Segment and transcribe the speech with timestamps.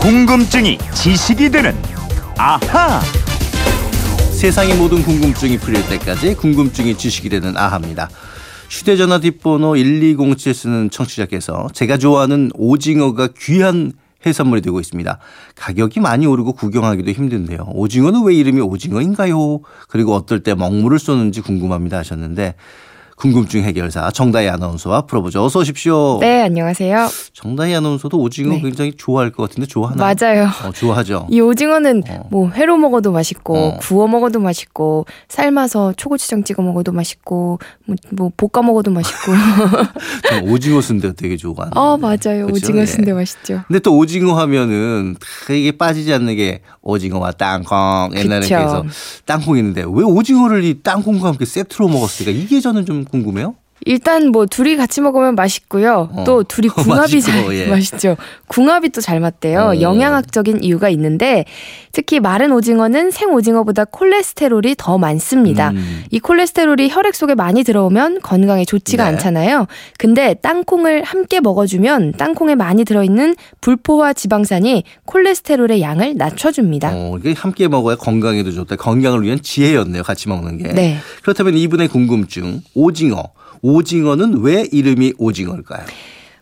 [0.00, 1.74] 궁금증이 지식이 되는
[2.38, 3.00] 아하.
[4.32, 8.08] 세상의 모든 궁금증이 풀릴 때까지 궁금증이 지식이 되는 아하입니다.
[8.70, 13.92] 휴대전화 뒷번호 1207 쓰는 청취자께서 제가 좋아하는 오징어가 귀한
[14.24, 15.18] 해산물이 되고 있습니다.
[15.54, 17.66] 가격이 많이 오르고 구경하기도 힘든데요.
[17.74, 19.60] 오징어는 왜 이름이 오징어인가요?
[19.88, 22.54] 그리고 어떨 때 먹물을 쏘는지 궁금합니다 하셨는데
[23.20, 25.44] 궁금증 해결사 정다희 아나운서와 풀어보죠.
[25.44, 26.16] 어서 오십시오.
[26.20, 27.10] 네, 안녕하세요.
[27.34, 28.62] 정다희 아나운서도 오징어 네.
[28.62, 30.14] 굉장히 좋아할 것 같은데 좋아하나요?
[30.18, 30.48] 맞아요.
[30.64, 31.26] 어, 좋아하죠.
[31.28, 32.28] 이 오징어는 어.
[32.30, 33.76] 뭐 회로 먹어도 맛있고 어.
[33.78, 39.32] 구워 먹어도 맛있고 삶아서 초고추장 찍어 먹어도 맛있고 뭐, 뭐 볶아 먹어도 맛있고.
[40.50, 41.76] 오징어 순대가 되게 좋아하는.
[41.76, 42.46] 어 맞아요.
[42.46, 42.54] 그쵸?
[42.54, 42.86] 오징어 예.
[42.86, 43.64] 순대 맛있죠.
[43.68, 48.48] 근데 또 오징어 하면은 다 이게 빠지지 않는 게 오징어와 땅콩 옛날에.
[48.48, 48.82] 그래서
[49.26, 53.54] 땅콩 있는데 왜 오징어를 이 땅콩과 함께 세트로 먹었을까 이게 저는 좀 궁금해요.
[53.86, 56.10] 일단 뭐 둘이 같이 먹으면 맛있고요.
[56.12, 56.24] 어.
[56.24, 57.66] 또 둘이 궁합이 맛있고, 잘 예.
[57.66, 58.16] 맛있죠.
[58.48, 59.60] 궁합이 또 잘 맞대요.
[59.60, 59.80] 어.
[59.80, 61.44] 영양학적인 이유가 있는데
[61.92, 65.70] 특히 마른 오징어는 생 오징어보다 콜레스테롤이 더 많습니다.
[65.70, 66.04] 음.
[66.10, 69.10] 이 콜레스테롤이 혈액 속에 많이 들어오면 건강에 좋지가 네.
[69.10, 69.66] 않잖아요.
[69.98, 76.92] 근데 땅콩을 함께 먹어주면 땅콩에 많이 들어있는 불포화 지방산이 콜레스테롤의 양을 낮춰줍니다.
[76.94, 78.76] 어, 이게 함께 먹어야 건강에도 좋다.
[78.76, 80.02] 건강을 위한 지혜였네요.
[80.02, 80.68] 같이 먹는 게.
[80.72, 80.98] 네.
[81.22, 83.22] 그렇다면 이분의 궁금증 오징어.
[83.62, 85.84] 오징어는 왜 이름이 오징어일까요?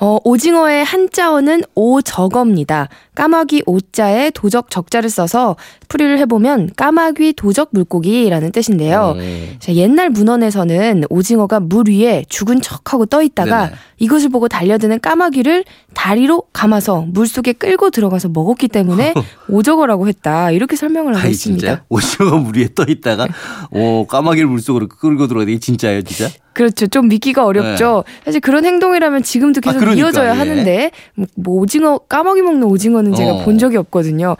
[0.00, 2.88] 어, 오징어의 한자어는 오적어입니다.
[3.14, 5.54] 까마귀 오자에 도적 적자를 써서
[5.92, 9.14] 풀이를 해보면 까마귀 도적 물고기라는 뜻인데요.
[9.18, 9.56] 음.
[9.58, 13.76] 자, 옛날 문헌에서는 오징어가 물 위에 죽은 척하고 떠 있다가 네네.
[13.98, 19.12] 이것을 보고 달려드는 까마귀를 다리로 감아서 물 속에 끌고 들어가서 먹었기 때문에
[19.50, 20.50] 오적어라고 했다.
[20.50, 21.66] 이렇게 설명을 하고 있습니다.
[21.66, 23.28] 진짜 오징어가 물 위에 떠 있다가
[23.70, 26.32] 오 까마귀를 물 속으로 끌고 들어가야 게 진짜예요, 진짜?
[26.52, 26.86] 그렇죠.
[26.86, 28.04] 좀 믿기가 어렵죠.
[28.24, 29.76] 사실 그런 행동이라면 지금도 계속 네.
[29.76, 30.38] 아, 그러니까, 이어져야 예.
[30.38, 33.44] 하는데 뭐, 뭐 오징어 까마귀 먹는 오징어는 제가 어.
[33.44, 34.36] 본 적이 없거든요.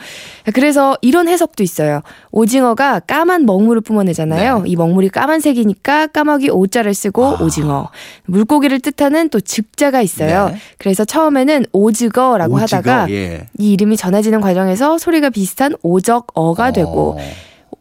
[0.52, 2.00] 그래서 이런 해석 도 있어요.
[2.30, 4.60] 오징어가 까만 먹물을 뿜어내잖아요.
[4.60, 4.70] 네.
[4.70, 7.42] 이 먹물이 까만색이니까 까마귀 오자를 쓰고 아.
[7.42, 7.90] 오징어.
[8.26, 10.48] 물고기를 뜻하는 또 즉자가 있어요.
[10.48, 10.56] 네.
[10.78, 13.48] 그래서 처음에는 오즈거라고 오징어, 하다가 예.
[13.58, 17.22] 이 이름이 전해지는 과정에서 소리가 비슷한 오적어가 되고 어.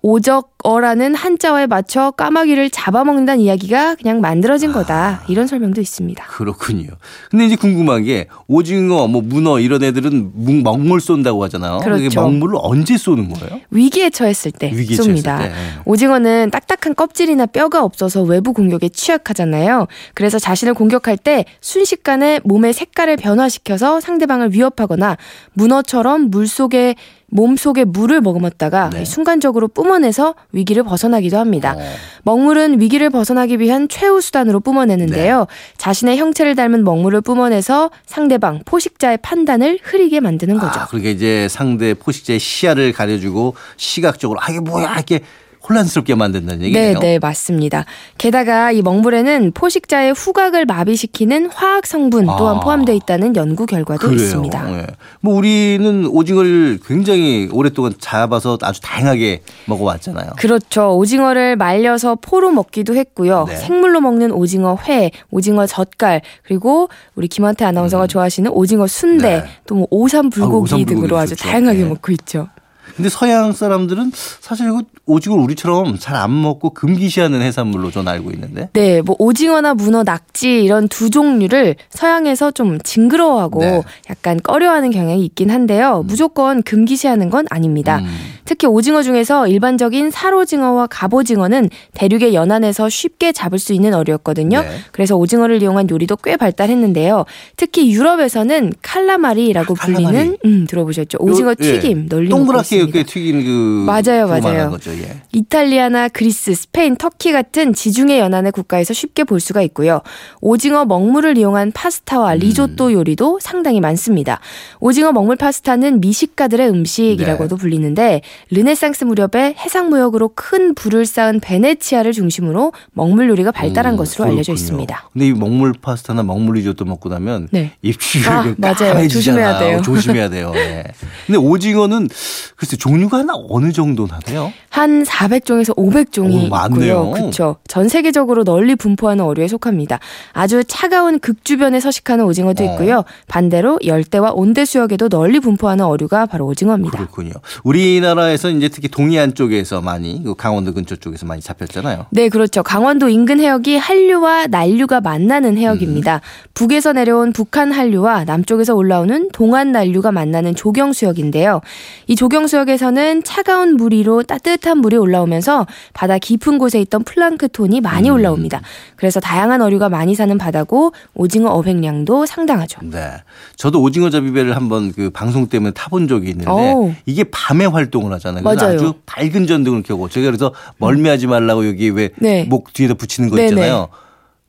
[0.02, 5.24] 오적 어라는 한자어에 맞춰 까마귀를 잡아먹는다는 이야기가 그냥 만들어진 거다.
[5.28, 6.24] 이런 설명도 있습니다.
[6.28, 6.88] 그렇군요.
[7.30, 11.80] 근데 이제 궁금한 게 오징어, 뭐 문어 이런 애들은 묵- 먹물 쏜다고 하잖아요.
[11.80, 12.22] 그렇죠.
[12.22, 13.62] 먹물을 언제 쏘는 거예요?
[13.72, 15.24] 위기에 처했을 때 위기에 쏩니다.
[15.24, 15.54] 처했을 때.
[15.86, 19.88] 오징어는 딱딱한 껍질이나 뼈가 없어서 외부 공격에 취약하잖아요.
[20.14, 25.18] 그래서 자신을 공격할 때 순식간에 몸의 색깔을 변화시켜서 상대방을 위협하거나
[25.54, 26.96] 문어처럼 물 속에
[27.34, 29.06] 몸 속에 물을 머금었다가 네.
[29.06, 31.76] 순간적으로 뿜어내서 위기를 벗어나기도 합니다.
[31.78, 31.82] 어.
[32.24, 35.40] 먹물은 위기를 벗어나기 위한 최후 수단으로 뿜어내는데요.
[35.40, 35.46] 네.
[35.78, 40.80] 자신의 형체를 닮은 먹물을 뿜어내서 상대방 포식자의 판단을 흐리게 만드는 거죠.
[40.80, 45.22] 아, 그러니까 이제 상대 포식자의 시야를 가려주고 시각적으로 아 이게 뭐야 이렇게
[45.68, 47.00] 혼란스럽게 만든다는 네, 얘기네요.
[47.00, 47.86] 네, 맞습니다.
[48.18, 52.60] 게다가 이 먹물에는 포식자의 후각을 마비시키는 화학 성분 또한 아.
[52.60, 54.16] 포함되어 있다는 연구 결과도 그래요.
[54.16, 54.80] 있습니다.
[54.80, 54.88] 예.
[55.20, 60.32] 뭐 우리는 오징어를 굉장히 오랫동안 잡아서 아주 다양하게 먹어왔잖아요.
[60.38, 60.98] 그렇죠.
[60.98, 63.46] 오징어를 말려서 포로 먹기도 했고요.
[63.48, 63.56] 네.
[63.56, 69.46] 생물로 먹는 오징어 회, 오징어 젓갈, 그리고 우리 김한태 아나운서가 좋아하시는 오징어 순대, 네.
[69.68, 71.36] 또뭐 오삼 불고기 아, 등으로 아주.
[71.36, 71.90] 다양하게 네.
[71.90, 72.48] 먹고 있죠.
[72.96, 78.70] 근데 서양 사람들은 사실 이거 오징어를 우리처럼 잘 안 먹고 금기시하는 해산물로 저는 알고 있는데.
[78.74, 83.82] 네, 뭐 오징어나 문어, 낙지 이런 두 종류를 서양에서 좀 징그러워하고 네.
[84.10, 86.04] 약간 꺼려하는 경향이 있긴 한데요.
[86.06, 88.00] 무조건 금기시하는 건 아닙니다.
[88.00, 88.08] 음.
[88.52, 94.60] 특히 오징어 중에서 일반적인 살오징어와 갑오징어는 대륙의 연안에서 쉽게 잡을 수 있는 어류였거든요.
[94.60, 94.68] 네.
[94.92, 97.24] 그래서 오징어를 이용한 요리도 꽤 발달했는데요.
[97.56, 100.04] 특히 유럽에서는 칼라마리라고 아, 칼라마리.
[100.04, 101.20] 불리는 음, 들어보셨죠?
[101.22, 101.80] 오징어 요- 예.
[101.80, 104.78] 튀김 널리 먹고 동그랗게 튀긴 그 맞아요, 맞아요.
[105.02, 105.22] 예.
[105.32, 110.02] 이탈리아나 그리스, 스페인, 터키 같은 지중해 연안의 국가에서 쉽게 볼 수가 있고요.
[110.42, 111.72] 오징어 먹물을 이용한 음.
[111.74, 114.42] 파스타와 리조또 요리도 상당히 많습니다.
[114.82, 117.62] 오징어 먹물 파스타는 미식가들의 음식이라고도 네.
[117.62, 124.26] 불리는데 르네상스 무렵에 해상 무역으로 큰 부를 쌓은 베네치아를 중심으로 먹물 요리가 발달한 음, 것으로
[124.26, 124.54] 알려져 그렇군요.
[124.56, 125.10] 있습니다.
[125.14, 127.72] 근데 이 먹물 파스타나 먹물 리조또 먹고 나면 네.
[127.82, 129.08] 입술이 아, 맞아요.
[129.08, 129.82] 조심해야 돼요.
[129.82, 130.52] 조심해야 돼요.
[130.56, 130.84] 예.
[131.26, 132.10] 근데 오징어는
[132.56, 134.52] 글쎄 종류가 하나 어느 정도 나 돼요?
[134.72, 136.56] 한 400종에서 500종이 오.
[136.68, 137.12] 있고요.
[137.12, 137.58] 그렇죠.
[137.68, 140.00] 전 세계적으로 널리 분포하는 어류에 속합니다.
[140.32, 142.68] 아주 차가운 극 주변에 서식하는 오징어도 어.
[142.72, 143.04] 있고요.
[143.28, 146.98] 반대로 열대와 온대 수역에도 널리 분포하는 어류가 바로 오징어입니다.
[146.98, 147.34] 그렇군요.
[147.64, 152.06] 우리나라 우리나라에서 이제 특히 동해안 쪽에서 많이 그 강원도 근처 쪽에서 많이 잡혔잖아요.
[152.12, 152.64] 네, 그렇죠.
[152.64, 156.16] 강원도 인근 해역이 한류와 난류가 만나는 해역입니다.
[156.16, 156.20] 음.
[156.54, 161.62] 북에서 내려온 북한 한류와 남쪽에서 올라오는 동안 난류가 만나는 조경수역인데요.
[162.08, 168.10] 이 조경수역에서는 차가운 물 위로 따뜻 한 물이 올라오면서 바다 깊은 곳에 있던 플랑크톤이 많이
[168.10, 168.16] 음.
[168.16, 168.62] 올라옵니다.
[168.96, 172.80] 그래서 다양한 어류가 많이 사는 바다고 오징어 어획량도 상당하죠.
[172.84, 173.12] 네.
[173.56, 176.94] 저도 오징어 잡이배를 한번 그 방송 때문에 타본 적이 있는데 오.
[177.06, 178.44] 이게 밤에 활동을 하잖아요.
[178.44, 178.76] 맞아요.
[178.76, 182.48] 아주 밝은 전등을 켜고 제가 그래서 멀미하지 말라고 여기 왜목 네.
[182.74, 183.90] 뒤에다 붙이는 거 있잖아요.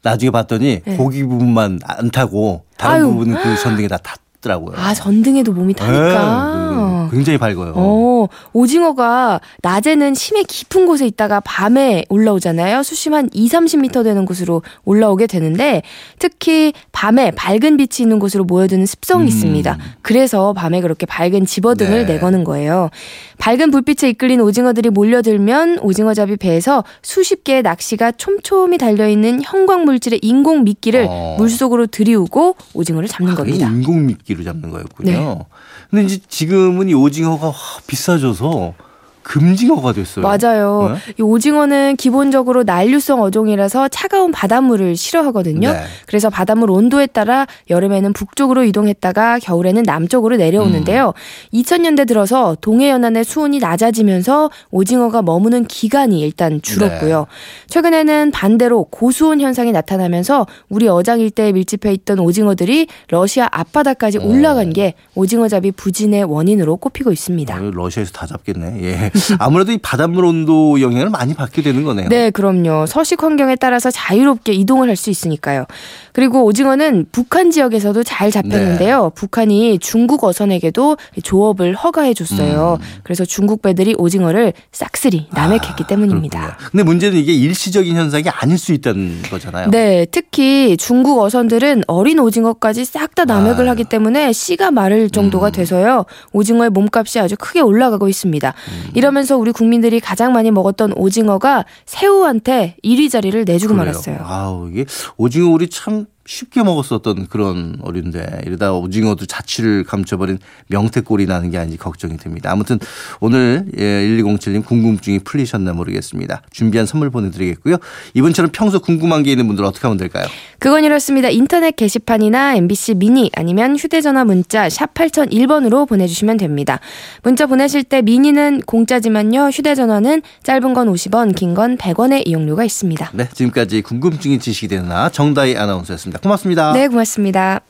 [0.03, 0.97] 나중에 봤더니 네.
[0.97, 3.07] 고기 부분만 안 타고 다른 아유.
[3.13, 4.77] 부분은 그 전등에 다 탔 더라고요.
[4.77, 7.09] 아 전등에도 몸이 타니까.
[7.09, 7.73] 네, 굉장히 밝아요.
[7.77, 12.83] 어, 오징어가 낮에는 심해 깊은 곳에 있다가 밤에 올라오잖아요.
[12.83, 15.83] 수심 한 2, 30m 되는 곳으로 올라오게 되는데
[16.19, 19.29] 특히 밤에 밝은 빛이 있는 곳으로 모여드는 습성이 음.
[19.29, 19.79] 있습니다.
[20.03, 22.15] 그래서 밤에 그렇게 밝은 집어등을 네.
[22.15, 22.91] 내거는 거예요.
[23.39, 30.65] 밝은 불빛에 이끌린 오징어들이 몰려들면 오징어잡이 배에서 수십 개의 낚시가 촘촘히 달려있는 형광 물질의 인공
[30.65, 31.37] 미끼를 어.
[31.39, 33.69] 물속으로 들이우고 오징어를 잡는 아, 겁니다.
[33.69, 35.11] 인공 미끼 로 잡는 거였군요.
[35.11, 35.45] 네.
[35.91, 37.53] 근데 이제 지금은 이 오징어가
[37.87, 38.75] 비싸져서
[39.23, 40.25] 금징어가 됐어요.
[40.27, 40.93] 맞아요.
[40.95, 41.15] 네?
[41.19, 45.73] 이 오징어는 기본적으로 난류성 어종이라서 차가운 바닷물을 싫어하거든요.
[45.73, 45.83] 네.
[46.07, 51.13] 그래서 바닷물 온도에 따라 여름에는 북쪽으로 이동했다가 겨울에는 남쪽으로 내려오는데요.
[51.53, 51.59] 음.
[51.59, 57.19] 2000년대 들어서 동해 연안의 수온이 낮아지면서 오징어가 머무는 기간이 일단 줄었고요.
[57.21, 57.67] 네.
[57.69, 64.25] 최근에는 반대로 고수온 현상이 나타나면서 우리 어장 일대에 밀집해 있던 오징어들이 러시아 앞바다까지 어.
[64.25, 67.57] 올라간 게 오징어잡이 부진의 원인으로 꼽히고 있습니다.
[67.57, 68.83] 어, 러시아에서 다 잡겠네.
[68.83, 69.11] 예.
[69.39, 72.09] 아무래도 이 바닷물 온도 영향을 많이 받게 되는 거네요.
[72.09, 72.87] 네, 그럼요.
[72.87, 75.65] 서식 환경에 따라서 자유롭게 이동을 할 수 있으니까요.
[76.13, 79.05] 그리고 오징어는 북한 지역에서도 잘 잡혔는데요.
[79.05, 79.11] 네.
[79.15, 82.79] 북한이 중국 어선에게도 조업을 허가해 줬어요.
[82.81, 82.87] 음.
[83.03, 86.41] 그래서 중국 배들이 오징어를 싹쓸이 남획했기 아, 때문입니다.
[86.41, 86.69] 그렇군요.
[86.71, 89.71] 근데 문제는 이게 일시적인 현상이 아닐 수 있다는 거잖아요.
[89.71, 93.73] 네, 특히 중국 어선들은 어린 오징어까지 싹 다 남획을 아.
[93.73, 95.53] 하기 때문에 씨가 마를 정도가 음.
[95.53, 96.07] 돼서요.
[96.33, 98.49] 오징어의 몸값이 아주 크게 올라가고 있습니다.
[98.49, 98.91] 음.
[99.03, 103.87] 이러면서 우리 국민들이 가장 많이 먹었던 오징어가 새우한테 1위 자리를 내주고 그래요.
[103.87, 104.19] 말았어요.
[104.23, 104.85] 아우, 이게
[105.17, 110.39] 오징어 우리 참 쉽게 먹었었던 그런 어류인데 이러다 오징어도 자취를 감춰버린
[110.69, 112.51] 명태꼴이 나는 게 아닌지 걱정이 됩니다.
[112.53, 112.79] 아무튼
[113.21, 116.43] 오늘 1207님 예, 궁금증이 풀리셨나 모르겠습니다.
[116.51, 117.77] 준비한 선물 보내드리겠고요.
[118.15, 120.27] 이분처럼 평소 궁금한 게 있는 분들 어떻게 하면 될까요?
[120.59, 121.29] 그건 이렇습니다.
[121.29, 126.79] 인터넷 게시판이나 MBC 미니 아니면 휴대전화 문자 샵 8001번으로 보내주시면 됩니다.
[127.23, 129.49] 문자 보내실 때 미니는 공짜지만요.
[129.49, 133.11] 휴대전화는 짧은 건 50원 긴 건 100원의 이용료가 있습니다.
[133.13, 136.19] 네 지금까지 궁금증이 지식이 되나 정다희 아나운서였 습니다.
[136.23, 136.73] 고맙습니다.
[136.73, 137.61] 네, 고맙습니다.